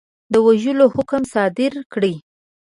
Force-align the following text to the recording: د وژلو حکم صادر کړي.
د 0.33 0.35
وژلو 0.45 0.85
حکم 0.95 1.21
صادر 1.33 1.73
کړي. 1.93 2.13